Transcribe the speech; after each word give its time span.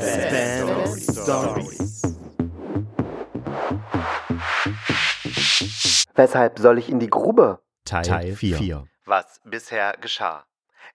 Spam 0.00 0.96
Stories. 0.96 2.02
Weshalb 6.14 6.58
soll 6.58 6.78
ich 6.78 6.88
in 6.88 7.00
die 7.00 7.10
Grube? 7.10 7.60
Teil 7.84 8.36
4. 8.36 8.86
Was 9.06 9.40
bisher 9.44 9.96
geschah. 10.00 10.46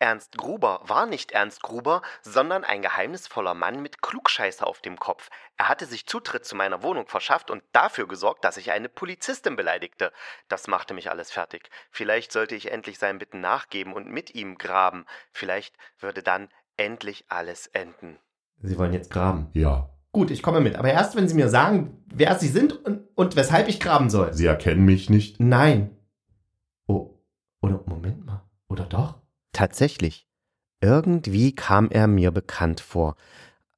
Ernst 0.00 0.36
Gruber 0.36 0.80
war 0.84 1.06
nicht 1.06 1.32
Ernst 1.32 1.62
Gruber, 1.62 2.02
sondern 2.22 2.64
ein 2.64 2.82
geheimnisvoller 2.82 3.54
Mann 3.54 3.82
mit 3.82 4.02
Klugscheißer 4.02 4.66
auf 4.66 4.80
dem 4.80 4.98
Kopf. 4.98 5.28
Er 5.56 5.68
hatte 5.68 5.86
sich 5.86 6.06
Zutritt 6.06 6.44
zu 6.44 6.56
meiner 6.56 6.82
Wohnung 6.82 7.06
verschafft 7.06 7.50
und 7.50 7.62
dafür 7.72 8.08
gesorgt, 8.08 8.44
dass 8.44 8.56
ich 8.56 8.72
eine 8.72 8.88
Polizistin 8.88 9.56
beleidigte. 9.56 10.12
Das 10.48 10.66
machte 10.66 10.94
mich 10.94 11.10
alles 11.10 11.30
fertig. 11.30 11.70
Vielleicht 11.90 12.32
sollte 12.32 12.54
ich 12.54 12.70
endlich 12.70 12.98
seinen 12.98 13.18
Bitten 13.18 13.40
nachgeben 13.40 13.92
und 13.92 14.08
mit 14.08 14.34
ihm 14.34 14.58
graben. 14.58 15.06
Vielleicht 15.32 15.76
würde 15.98 16.22
dann 16.22 16.48
endlich 16.76 17.24
alles 17.28 17.66
enden. 17.68 18.18
Sie 18.60 18.78
wollen 18.78 18.92
jetzt 18.92 19.10
graben. 19.10 19.48
Ja, 19.52 19.90
Gut, 20.12 20.30
ich 20.30 20.42
komme 20.42 20.60
mit. 20.60 20.76
Aber 20.76 20.90
erst, 20.90 21.16
wenn 21.16 21.28
Sie 21.28 21.34
mir 21.34 21.48
sagen, 21.48 22.02
wer 22.06 22.38
Sie 22.38 22.48
sind 22.48 22.72
und, 22.72 23.02
und 23.14 23.36
weshalb 23.36 23.68
ich 23.68 23.78
graben 23.78 24.10
soll. 24.10 24.32
Sie 24.32 24.46
erkennen 24.46 24.84
mich 24.84 25.10
nicht? 25.10 25.38
Nein. 25.38 25.90
Oh, 26.86 27.14
oder 27.60 27.82
Moment 27.86 28.24
mal. 28.24 28.42
Oder 28.68 28.84
doch? 28.84 29.20
Tatsächlich. 29.52 30.26
Irgendwie 30.80 31.54
kam 31.54 31.90
er 31.90 32.06
mir 32.06 32.30
bekannt 32.30 32.80
vor. 32.80 33.16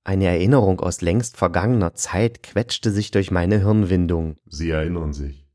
Eine 0.04 0.26
Erinnerung 0.26 0.80
aus 0.80 1.00
längst 1.00 1.36
vergangener 1.36 1.94
Zeit 1.94 2.42
quetschte 2.42 2.90
sich 2.90 3.10
durch 3.10 3.30
meine 3.30 3.58
Hirnwindung. 3.58 4.36
Sie 4.46 4.70
erinnern 4.70 5.12
sich. 5.12 5.46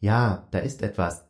Ja, 0.00 0.48
da 0.50 0.58
ist 0.58 0.82
etwas. 0.82 1.26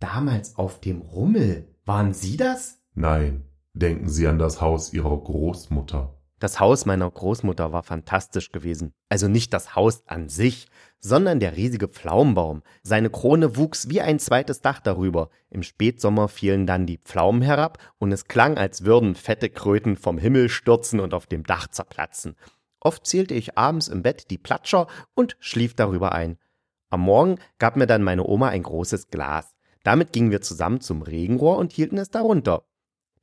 Damals 0.00 0.56
auf 0.56 0.80
dem 0.80 1.00
Rummel. 1.00 1.68
Waren 1.84 2.12
Sie 2.12 2.36
das? 2.36 2.78
Nein, 2.94 3.44
denken 3.72 4.08
Sie 4.08 4.26
an 4.26 4.38
das 4.38 4.60
Haus 4.60 4.92
Ihrer 4.92 5.16
Großmutter. 5.16 6.19
Das 6.40 6.58
Haus 6.58 6.86
meiner 6.86 7.08
Großmutter 7.10 7.70
war 7.70 7.82
fantastisch 7.82 8.50
gewesen. 8.50 8.94
Also 9.10 9.28
nicht 9.28 9.52
das 9.52 9.76
Haus 9.76 10.02
an 10.06 10.30
sich, 10.30 10.68
sondern 10.98 11.38
der 11.38 11.54
riesige 11.54 11.86
Pflaumenbaum. 11.86 12.62
Seine 12.82 13.10
Krone 13.10 13.58
wuchs 13.58 13.90
wie 13.90 14.00
ein 14.00 14.18
zweites 14.18 14.62
Dach 14.62 14.80
darüber. 14.80 15.28
Im 15.50 15.62
Spätsommer 15.62 16.28
fielen 16.28 16.66
dann 16.66 16.86
die 16.86 16.96
Pflaumen 16.96 17.42
herab 17.42 17.76
und 17.98 18.10
es 18.10 18.24
klang, 18.24 18.56
als 18.56 18.86
würden 18.86 19.16
fette 19.16 19.50
Kröten 19.50 19.98
vom 19.98 20.16
Himmel 20.16 20.48
stürzen 20.48 20.98
und 20.98 21.12
auf 21.12 21.26
dem 21.26 21.44
Dach 21.44 21.68
zerplatzen. 21.68 22.36
Oft 22.80 23.06
zählte 23.06 23.34
ich 23.34 23.58
abends 23.58 23.88
im 23.88 24.02
Bett 24.02 24.30
die 24.30 24.38
Platscher 24.38 24.86
und 25.14 25.36
schlief 25.40 25.74
darüber 25.74 26.12
ein. 26.12 26.38
Am 26.88 27.02
Morgen 27.02 27.36
gab 27.58 27.76
mir 27.76 27.86
dann 27.86 28.02
meine 28.02 28.26
Oma 28.26 28.48
ein 28.48 28.62
großes 28.62 29.08
Glas. 29.08 29.54
Damit 29.82 30.14
gingen 30.14 30.30
wir 30.30 30.40
zusammen 30.40 30.80
zum 30.80 31.02
Regenrohr 31.02 31.58
und 31.58 31.72
hielten 31.72 31.98
es 31.98 32.10
darunter. 32.10 32.64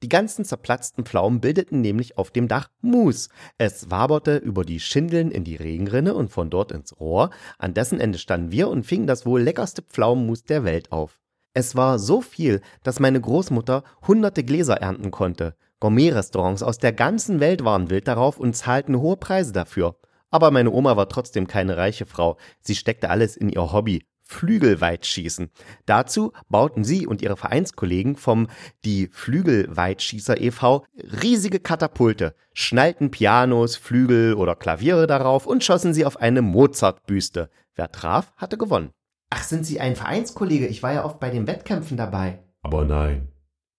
Die 0.03 0.09
ganzen 0.09 0.45
zerplatzten 0.45 1.06
Pflaumen 1.06 1.42
bildeten 1.42 1.81
nämlich 1.81 2.20
auf 2.20 2.30
dem 2.30 2.48
Dach 2.48 2.70
Mus. 2.81 3.30
Es 3.58 3.90
waberte 3.90 4.38
über 4.38 4.64
die 4.64 4.80
Schindeln 4.80 5.31
in 5.31 5.44
die 5.44 5.56
Regenrinne 5.56 6.14
und 6.14 6.30
von 6.30 6.52
dort 6.52 6.72
ins 6.72 7.00
Rohr. 7.00 7.31
An 7.58 7.73
dessen 7.73 8.00
Ende 8.00 8.20
standen 8.20 8.52
wir 8.52 8.68
und 8.68 8.86
fingen 8.86 9.08
das 9.08 9.25
wohl 9.25 9.42
leckerste 9.42 9.81
Pflaumenmus 9.81 10.44
der 10.44 10.64
Welt 10.64 10.92
auf. 10.92 11.20
Es 11.56 11.75
war 11.75 11.98
so 11.98 12.22
viel, 12.22 12.62
dass 12.84 13.00
meine 13.00 13.20
Großmutter 13.20 13.84
hunderte 14.08 14.44
Gläser 14.44 14.75
ernten 14.75 15.09
konnte. 15.09 15.56
Gourmet-Restaurants 15.80 16.62
aus 16.62 16.78
der 16.78 16.94
ganzen 16.94 17.40
Welt 17.40 17.64
waren 17.64 17.90
wild 17.90 18.08
darauf 18.08 18.38
und 18.38 18.56
zahlten 18.56 19.00
hohe 19.00 19.18
Preise 19.18 19.53
dafür. 19.53 19.95
Aber 20.30 20.52
meine 20.52 20.72
Oma 20.72 20.95
war 20.95 21.09
trotzdem 21.09 21.48
keine 21.48 21.78
reiche 21.78 22.06
Frau. 22.06 22.38
Sie 22.62 22.75
steckte 22.75 23.09
alles 23.09 23.36
in 23.36 23.50
ihr 23.50 23.72
Hobby, 23.72 24.06
Flügelweitschießen. 24.28 25.50
Dazu 25.86 26.33
bauten 26.50 26.83
sie 26.83 27.08
und 27.08 27.22
ihre 27.22 27.38
Vereinskollegen 27.38 28.16
vom 28.16 28.47
Die 28.86 29.08
Flügelweitschießer 29.11 30.39
e.V. 30.39 30.86
riesige 31.23 31.59
Katapulte, 31.59 32.36
schnallten 32.53 33.11
Pianos, 33.11 33.75
Flügel 33.75 34.34
oder 34.36 34.56
Klaviere 34.56 35.08
darauf 35.08 35.47
und 35.47 35.64
schossen 35.64 35.94
sie 35.94 36.06
auf 36.06 36.17
eine 36.17 36.42
Mozart-Büste. 36.42 37.50
Wer 37.75 37.91
traf, 37.91 38.34
hatte 38.38 38.57
gewonnen. 38.57 38.91
Ach, 39.29 39.44
sind 39.44 39.66
Sie 39.66 39.79
ein 39.79 39.96
Vereinskollege? 39.96 40.68
Ich 40.68 40.84
war 40.84 40.94
ja 40.94 41.03
oft 41.03 41.19
bei 41.19 41.30
den 41.30 41.47
Wettkämpfen 41.47 41.97
dabei. 41.97 42.44
Aber 42.62 42.85
nein, 42.85 43.28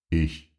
ich 0.09 0.55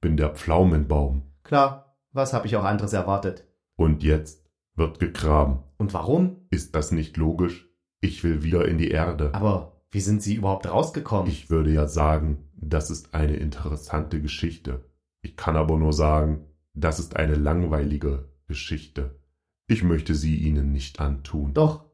bin 0.00 0.16
der 0.16 0.30
Pflaumenbaum. 0.30 1.22
Klar, 1.44 1.96
was 2.12 2.32
habe 2.32 2.46
ich 2.46 2.56
auch 2.56 2.64
anderes 2.64 2.92
erwartet? 2.92 3.46
Und 3.76 4.02
jetzt 4.02 4.44
wird 4.74 4.98
gegraben. 4.98 5.62
Und 5.78 5.94
warum? 5.94 6.46
Ist 6.50 6.74
das 6.74 6.92
nicht 6.92 7.16
logisch? 7.16 7.71
Ich 8.04 8.24
will 8.24 8.42
wieder 8.42 8.66
in 8.66 8.78
die 8.78 8.90
Erde. 8.90 9.32
Aber 9.32 9.80
wie 9.92 10.00
sind 10.00 10.22
Sie 10.22 10.34
überhaupt 10.34 10.66
rausgekommen? 10.66 11.30
Ich 11.30 11.50
würde 11.50 11.72
ja 11.72 11.86
sagen, 11.86 12.48
das 12.56 12.90
ist 12.90 13.14
eine 13.14 13.36
interessante 13.36 14.20
Geschichte. 14.20 14.84
Ich 15.22 15.36
kann 15.36 15.56
aber 15.56 15.78
nur 15.78 15.92
sagen, 15.92 16.44
das 16.74 16.98
ist 16.98 17.14
eine 17.14 17.36
langweilige 17.36 18.28
Geschichte. 18.48 19.20
Ich 19.68 19.84
möchte 19.84 20.16
sie 20.16 20.36
Ihnen 20.36 20.72
nicht 20.72 20.98
antun. 20.98 21.54
Doch, 21.54 21.84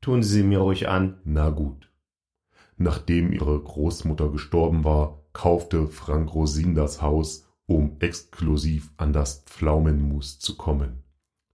tun 0.00 0.22
Sie 0.22 0.34
sie 0.34 0.42
mir 0.44 0.60
ruhig 0.60 0.88
an. 0.88 1.18
Na 1.24 1.50
gut. 1.50 1.90
Nachdem 2.76 3.32
ihre 3.32 3.58
Großmutter 3.58 4.30
gestorben 4.30 4.84
war, 4.84 5.24
kaufte 5.32 5.88
Frank 5.88 6.32
Rosin 6.32 6.76
das 6.76 7.02
Haus, 7.02 7.48
um 7.66 7.96
exklusiv 7.98 8.92
an 8.98 9.12
das 9.12 9.42
Pflaumenmus 9.46 10.38
zu 10.38 10.56
kommen. 10.56 11.02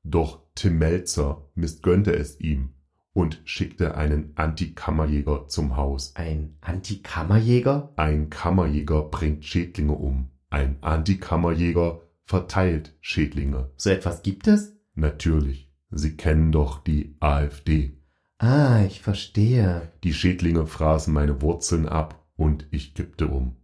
Doch 0.03 0.43
Tim 0.55 0.79
Melzer 0.79 1.49
missgönnte 1.55 2.15
es 2.15 2.39
ihm 2.41 2.75
und 3.13 3.41
schickte 3.45 3.97
einen 3.97 4.33
Antikammerjäger 4.37 5.47
zum 5.49 5.77
Haus. 5.77 6.17
Ein 6.17 6.57
Antikammerjäger? 6.61 7.93
Ein 7.97 8.31
Kammerjäger 8.31 9.03
bringt 9.03 9.45
Schädlinge 9.45 9.93
um. 9.93 10.29
Ein 10.51 10.77
Antikammerjäger 10.81 12.01
verteilt 12.25 12.97
Schädlinge. 13.01 13.71
So 13.77 13.91
etwas 13.91 14.23
gibt 14.23 14.47
es? 14.47 14.77
Natürlich. 14.95 15.71
Sie 15.91 16.17
kennen 16.17 16.53
doch 16.53 16.79
die 16.83 17.17
AfD. 17.21 17.99
Ah, 18.39 18.83
ich 18.85 19.03
verstehe. 19.03 19.93
Die 20.05 20.15
Schädlinge 20.15 20.67
fraßen 20.67 21.13
meine 21.13 21.43
Wurzeln 21.43 21.89
ab 21.89 22.27
und 22.37 22.67
ich 22.71 22.95
kippte 22.95 23.29
um. 23.29 23.57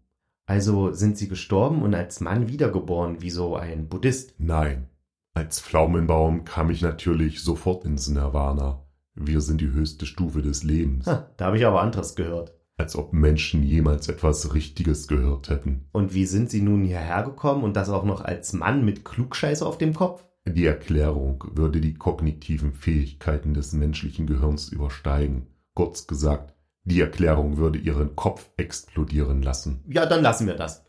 Also 0.46 0.92
sind 0.92 1.18
Sie 1.18 1.28
gestorben 1.28 1.82
und 1.82 1.94
als 1.94 2.20
Mann 2.20 2.48
wiedergeboren, 2.48 3.20
wie 3.20 3.30
so 3.30 3.56
ein 3.56 3.88
Buddhist? 3.88 4.34
Nein. 4.38 4.88
Als 5.34 5.60
Pflaumenbaum 5.60 6.44
kam 6.44 6.70
ich 6.70 6.80
natürlich 6.80 7.42
sofort 7.42 7.84
ins 7.84 8.08
Nirvana. 8.08 8.82
Wir 9.20 9.40
sind 9.40 9.60
die 9.60 9.72
höchste 9.72 10.06
Stufe 10.06 10.42
des 10.42 10.62
Lebens. 10.62 11.06
Ha, 11.06 11.28
da 11.36 11.46
habe 11.46 11.58
ich 11.58 11.66
aber 11.66 11.82
anderes 11.82 12.14
gehört. 12.14 12.54
Als 12.76 12.94
ob 12.94 13.12
Menschen 13.12 13.64
jemals 13.64 14.08
etwas 14.08 14.54
Richtiges 14.54 15.08
gehört 15.08 15.50
hätten. 15.50 15.86
Und 15.92 16.14
wie 16.14 16.26
sind 16.26 16.50
Sie 16.50 16.62
nun 16.62 16.84
hierher 16.84 17.24
gekommen 17.24 17.64
und 17.64 17.74
das 17.74 17.88
auch 17.88 18.04
noch 18.04 18.20
als 18.24 18.52
Mann 18.52 18.84
mit 18.84 19.04
Klugscheiße 19.04 19.66
auf 19.66 19.78
dem 19.78 19.94
Kopf? 19.94 20.24
Die 20.46 20.64
Erklärung 20.64 21.44
würde 21.54 21.80
die 21.80 21.94
kognitiven 21.94 22.72
Fähigkeiten 22.72 23.52
des 23.54 23.72
menschlichen 23.72 24.26
Gehirns 24.26 24.68
übersteigen. 24.68 25.48
Kurz 25.74 26.06
gesagt, 26.06 26.54
die 26.84 27.00
Erklärung 27.00 27.56
würde 27.56 27.78
Ihren 27.80 28.14
Kopf 28.14 28.48
explodieren 28.56 29.42
lassen. 29.42 29.82
Ja, 29.88 30.06
dann 30.06 30.22
lassen 30.22 30.46
wir 30.46 30.54
das. 30.54 30.86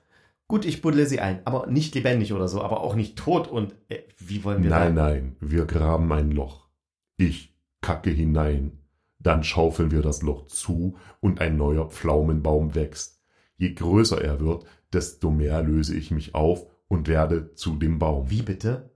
Gut, 0.48 0.66
ich 0.66 0.82
buddle 0.82 1.06
Sie 1.08 1.20
ein, 1.20 1.42
aber 1.46 1.68
nicht 1.68 1.94
lebendig 1.96 2.34
oder 2.34 2.48
so, 2.48 2.62
aber 2.62 2.82
auch 2.82 2.96
nicht 2.96 3.18
tot 3.18 3.48
und 3.48 3.76
äh, 3.90 4.00
wie 4.18 4.44
wollen 4.44 4.64
wir 4.64 4.70
Nein, 4.70 4.96
da? 4.96 5.10
nein, 5.10 5.36
wir 5.40 5.66
graben 5.66 6.12
ein 6.14 6.32
Loch. 6.32 6.70
Ich 7.18 7.54
kacke 7.82 8.10
hinein. 8.10 8.80
Dann 9.20 9.44
schaufeln 9.44 9.92
wir 9.92 10.02
das 10.02 10.22
Loch 10.22 10.48
zu 10.48 10.98
und 11.20 11.42
ein 11.42 11.58
neuer 11.58 11.90
Pflaumenbaum 11.90 12.76
wächst. 12.76 13.22
Je 13.58 13.74
größer 13.74 14.22
er 14.22 14.40
wird, 14.40 14.66
desto 14.94 15.30
mehr 15.30 15.62
löse 15.62 15.96
ich 15.96 16.12
mich 16.12 16.36
auf 16.36 16.66
und 16.88 17.08
werde 17.08 17.54
zu 17.54 17.76
dem 17.76 18.00
Baum. 18.00 18.30
Wie 18.30 18.42
bitte? 18.42 18.92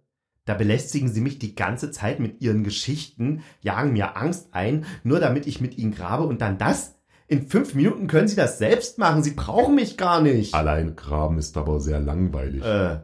Da 0.46 0.54
belästigen 0.56 1.10
Sie 1.10 1.22
mich 1.22 1.40
die 1.40 1.56
ganze 1.56 1.92
Zeit 1.92 2.20
mit 2.20 2.42
Ihren 2.42 2.64
Geschichten, 2.64 3.44
jagen 3.62 3.94
mir 3.94 4.18
Angst 4.18 4.50
ein, 4.54 4.86
nur 5.04 5.20
damit 5.20 5.48
ich 5.48 5.62
mit 5.62 5.78
Ihnen 5.78 5.94
grabe 5.94 6.24
und 6.24 6.42
dann 6.42 6.58
das? 6.58 6.96
In 7.28 7.48
fünf 7.48 7.76
Minuten 7.76 8.08
können 8.08 8.28
Sie 8.28 8.36
das 8.36 8.58
selbst 8.58 8.98
machen, 8.98 9.24
Sie 9.24 9.32
brauchen 9.32 9.76
mich 9.76 9.98
gar 9.98 10.22
nicht. 10.22 10.54
Allein 10.54 10.96
graben 10.96 11.38
ist 11.38 11.56
aber 11.58 11.80
sehr 11.80 12.00
langweilig. 12.00 12.62
Äh, 12.64 13.00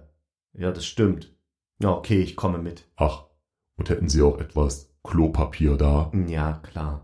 ja, 0.53 0.72
das 0.72 0.85
stimmt. 0.85 1.34
Ja, 1.81 1.91
okay, 1.91 2.22
ich 2.22 2.35
komme 2.35 2.58
mit. 2.58 2.90
Ach, 2.97 3.26
und 3.78 3.90
hätten 3.90 4.09
Sie 4.09 4.22
auch 4.22 4.40
etwas 4.40 4.89
Klopapier 5.03 5.78
da? 5.78 6.11
Ja, 6.28 6.59
klar. 6.63 7.01